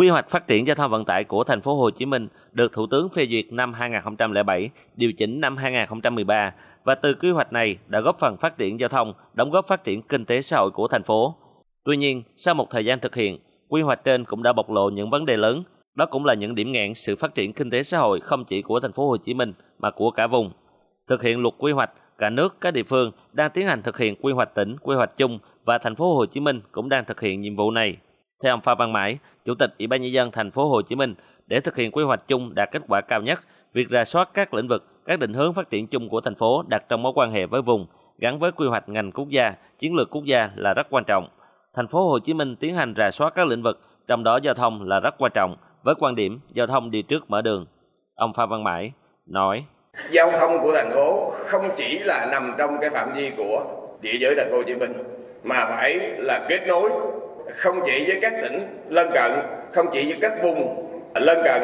Quy 0.00 0.08
hoạch 0.08 0.28
phát 0.28 0.46
triển 0.46 0.66
giao 0.66 0.74
thông 0.74 0.90
vận 0.90 1.04
tải 1.04 1.24
của 1.24 1.44
thành 1.44 1.60
phố 1.60 1.74
Hồ 1.74 1.90
Chí 1.90 2.06
Minh 2.06 2.28
được 2.52 2.72
Thủ 2.72 2.86
tướng 2.86 3.08
phê 3.08 3.26
duyệt 3.30 3.52
năm 3.52 3.72
2007, 3.72 4.70
điều 4.96 5.12
chỉnh 5.12 5.40
năm 5.40 5.56
2013 5.56 6.54
và 6.84 6.94
từ 6.94 7.14
quy 7.14 7.30
hoạch 7.30 7.52
này 7.52 7.78
đã 7.86 8.00
góp 8.00 8.18
phần 8.18 8.36
phát 8.36 8.58
triển 8.58 8.80
giao 8.80 8.88
thông, 8.88 9.14
đóng 9.34 9.50
góp 9.50 9.66
phát 9.66 9.84
triển 9.84 10.02
kinh 10.02 10.24
tế 10.24 10.42
xã 10.42 10.56
hội 10.56 10.70
của 10.70 10.88
thành 10.88 11.02
phố. 11.02 11.34
Tuy 11.84 11.96
nhiên, 11.96 12.22
sau 12.36 12.54
một 12.54 12.70
thời 12.70 12.84
gian 12.84 13.00
thực 13.00 13.14
hiện, 13.14 13.38
quy 13.68 13.82
hoạch 13.82 14.04
trên 14.04 14.24
cũng 14.24 14.42
đã 14.42 14.52
bộc 14.52 14.70
lộ 14.70 14.90
những 14.90 15.10
vấn 15.10 15.26
đề 15.26 15.36
lớn, 15.36 15.62
đó 15.94 16.06
cũng 16.06 16.24
là 16.24 16.34
những 16.34 16.54
điểm 16.54 16.72
nghẽn 16.72 16.94
sự 16.94 17.16
phát 17.16 17.34
triển 17.34 17.52
kinh 17.52 17.70
tế 17.70 17.82
xã 17.82 17.98
hội 17.98 18.20
không 18.20 18.44
chỉ 18.44 18.62
của 18.62 18.80
thành 18.80 18.92
phố 18.92 19.08
Hồ 19.08 19.16
Chí 19.16 19.34
Minh 19.34 19.52
mà 19.78 19.90
của 19.90 20.10
cả 20.10 20.26
vùng. 20.26 20.52
Thực 21.08 21.22
hiện 21.22 21.42
luật 21.42 21.54
quy 21.58 21.72
hoạch, 21.72 21.90
cả 22.18 22.30
nước 22.30 22.56
các 22.60 22.74
địa 22.74 22.82
phương 22.82 23.12
đang 23.32 23.50
tiến 23.50 23.66
hành 23.66 23.82
thực 23.82 23.98
hiện 23.98 24.14
quy 24.20 24.32
hoạch 24.32 24.54
tỉnh, 24.54 24.76
quy 24.82 24.96
hoạch 24.96 25.16
chung 25.16 25.38
và 25.64 25.78
thành 25.78 25.96
phố 25.96 26.14
Hồ 26.14 26.26
Chí 26.26 26.40
Minh 26.40 26.60
cũng 26.72 26.88
đang 26.88 27.04
thực 27.04 27.20
hiện 27.20 27.40
nhiệm 27.40 27.56
vụ 27.56 27.70
này. 27.70 27.96
Theo 28.42 28.52
ông 28.52 28.60
Phan 28.60 28.76
Văn 28.78 28.92
Mãi, 28.92 29.18
Chủ 29.44 29.54
tịch 29.54 29.70
Ủy 29.78 29.86
ban 29.86 30.02
nhân 30.02 30.12
dân 30.12 30.30
thành 30.30 30.50
phố 30.50 30.68
Hồ 30.68 30.82
Chí 30.82 30.94
Minh, 30.94 31.14
để 31.46 31.60
thực 31.60 31.76
hiện 31.76 31.90
quy 31.90 32.04
hoạch 32.04 32.28
chung 32.28 32.54
đạt 32.54 32.70
kết 32.72 32.82
quả 32.88 33.00
cao 33.00 33.22
nhất, 33.22 33.40
việc 33.72 33.88
rà 33.90 34.04
soát 34.04 34.28
các 34.34 34.54
lĩnh 34.54 34.68
vực, 34.68 34.84
các 35.06 35.18
định 35.18 35.34
hướng 35.34 35.52
phát 35.52 35.70
triển 35.70 35.86
chung 35.86 36.08
của 36.08 36.20
thành 36.20 36.34
phố 36.34 36.64
đặt 36.68 36.84
trong 36.88 37.02
mối 37.02 37.12
quan 37.16 37.32
hệ 37.32 37.46
với 37.46 37.62
vùng 37.62 37.86
gắn 38.18 38.38
với 38.38 38.52
quy 38.52 38.66
hoạch 38.66 38.88
ngành 38.88 39.12
quốc 39.12 39.28
gia, 39.28 39.54
chiến 39.78 39.94
lược 39.94 40.10
quốc 40.10 40.24
gia 40.24 40.50
là 40.56 40.74
rất 40.74 40.86
quan 40.90 41.04
trọng. 41.04 41.28
Thành 41.74 41.88
phố 41.88 42.08
Hồ 42.08 42.18
Chí 42.18 42.34
Minh 42.34 42.56
tiến 42.56 42.74
hành 42.74 42.94
rà 42.96 43.10
soát 43.10 43.34
các 43.34 43.46
lĩnh 43.46 43.62
vực, 43.62 43.80
trong 44.08 44.24
đó 44.24 44.38
giao 44.42 44.54
thông 44.54 44.88
là 44.88 45.00
rất 45.00 45.14
quan 45.18 45.32
trọng, 45.34 45.56
với 45.82 45.94
quan 45.98 46.14
điểm 46.14 46.40
giao 46.52 46.66
thông 46.66 46.90
đi 46.90 47.02
trước 47.02 47.30
mở 47.30 47.42
đường. 47.42 47.66
Ông 48.14 48.32
Phan 48.32 48.48
Văn 48.48 48.64
Mãi 48.64 48.92
nói: 49.26 49.64
Giao 50.10 50.30
thông 50.40 50.58
của 50.62 50.72
thành 50.74 50.90
phố 50.94 51.32
không 51.46 51.68
chỉ 51.76 51.98
là 51.98 52.28
nằm 52.32 52.54
trong 52.58 52.76
cái 52.80 52.90
phạm 52.90 53.12
vi 53.14 53.30
của 53.36 53.64
địa 54.02 54.16
giới 54.20 54.34
thành 54.36 54.50
phố 54.50 54.56
Hồ 54.56 54.62
Chí 54.66 54.74
Minh 54.74 54.92
mà 55.42 55.66
phải 55.68 55.98
là 56.18 56.46
kết 56.48 56.60
nối 56.68 56.90
không 57.52 57.80
chỉ 57.86 58.04
với 58.06 58.18
các 58.22 58.32
tỉnh 58.42 58.60
lân 58.88 59.10
cận, 59.14 59.32
không 59.72 59.86
chỉ 59.92 60.04
với 60.04 60.18
các 60.20 60.42
vùng 60.42 60.86
lân 61.14 61.38
cận 61.44 61.62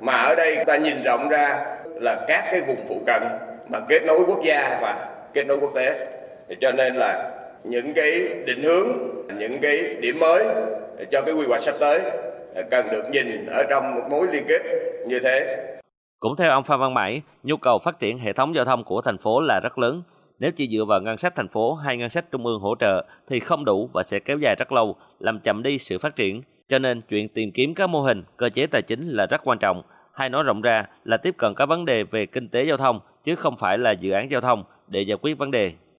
mà 0.00 0.12
ở 0.12 0.34
đây 0.34 0.64
ta 0.66 0.76
nhìn 0.76 1.02
rộng 1.02 1.28
ra 1.28 1.66
là 1.94 2.24
các 2.28 2.44
cái 2.50 2.60
vùng 2.60 2.86
phụ 2.88 3.02
cận 3.06 3.22
mà 3.68 3.80
kết 3.88 4.04
nối 4.06 4.20
quốc 4.26 4.38
gia 4.44 4.78
và 4.82 5.08
kết 5.34 5.46
nối 5.46 5.58
quốc 5.60 5.70
tế. 5.74 6.06
Thì 6.48 6.56
cho 6.60 6.72
nên 6.72 6.94
là 6.94 7.30
những 7.64 7.92
cái 7.94 8.28
định 8.46 8.62
hướng, 8.62 8.88
những 9.38 9.58
cái 9.62 9.96
điểm 10.00 10.18
mới 10.18 10.44
cho 11.10 11.22
cái 11.22 11.34
quy 11.34 11.46
hoạch 11.46 11.60
sắp 11.60 11.74
tới 11.80 12.00
cần 12.70 12.90
được 12.90 13.04
nhìn 13.10 13.46
ở 13.46 13.62
trong 13.70 13.94
một 13.94 14.02
mối 14.10 14.26
liên 14.32 14.42
kết 14.48 14.62
như 15.06 15.20
thế. 15.24 15.56
Cũng 16.20 16.36
theo 16.36 16.50
ông 16.50 16.64
Phan 16.64 16.80
Văn 16.80 16.94
Mãi, 16.94 17.22
nhu 17.42 17.56
cầu 17.56 17.78
phát 17.84 17.98
triển 18.00 18.18
hệ 18.18 18.32
thống 18.32 18.54
giao 18.54 18.64
thông 18.64 18.84
của 18.84 19.00
thành 19.00 19.18
phố 19.18 19.40
là 19.40 19.60
rất 19.60 19.78
lớn. 19.78 20.02
Nếu 20.38 20.52
chỉ 20.52 20.68
dựa 20.68 20.84
vào 20.84 21.00
ngân 21.00 21.16
sách 21.16 21.34
thành 21.34 21.48
phố 21.48 21.74
hay 21.74 21.96
ngân 21.96 22.10
sách 22.10 22.30
trung 22.30 22.46
ương 22.46 22.60
hỗ 22.60 22.74
trợ 22.80 23.04
thì 23.28 23.40
không 23.40 23.64
đủ 23.64 23.90
và 23.92 24.02
sẽ 24.02 24.18
kéo 24.18 24.38
dài 24.38 24.54
rất 24.58 24.72
lâu, 24.72 24.96
làm 25.18 25.40
chậm 25.40 25.62
đi 25.62 25.78
sự 25.78 25.98
phát 25.98 26.16
triển. 26.16 26.42
Cho 26.68 26.78
nên 26.78 27.00
chuyện 27.00 27.28
tìm 27.28 27.52
kiếm 27.52 27.74
các 27.74 27.86
mô 27.86 28.02
hình, 28.02 28.24
cơ 28.36 28.50
chế 28.50 28.66
tài 28.66 28.82
chính 28.82 29.08
là 29.08 29.26
rất 29.26 29.40
quan 29.44 29.58
trọng. 29.58 29.82
Hay 30.12 30.28
nói 30.28 30.42
rộng 30.42 30.60
ra 30.60 30.86
là 31.04 31.16
tiếp 31.16 31.34
cận 31.38 31.54
các 31.54 31.66
vấn 31.66 31.84
đề 31.84 32.04
về 32.04 32.26
kinh 32.26 32.48
tế 32.48 32.64
giao 32.64 32.76
thông 32.76 33.00
chứ 33.24 33.34
không 33.34 33.56
phải 33.56 33.78
là 33.78 33.92
dự 33.92 34.10
án 34.10 34.30
giao 34.30 34.40
thông 34.40 34.64
để 34.88 35.00
giải 35.00 35.18
quyết 35.22 35.38
vấn 35.38 35.50
đề. 35.50 35.72